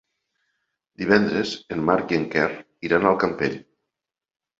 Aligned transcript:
Divendres 1.01 1.51
en 1.75 1.83
Marc 1.89 2.13
i 2.13 2.17
en 2.21 2.25
Quer 2.31 2.47
iran 2.89 3.07
al 3.11 3.21
Campello. 3.25 3.61